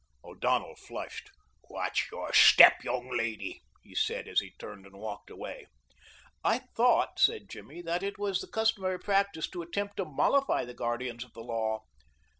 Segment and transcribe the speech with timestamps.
[0.23, 1.29] O'Donnell flushed.
[1.69, 5.67] "Watch your step, young lady," he said as he turned and walked away.
[6.43, 10.73] "I thought," said Jimmy, "that it was the customary practise to attempt to mollify the
[10.73, 11.81] guardians of the law."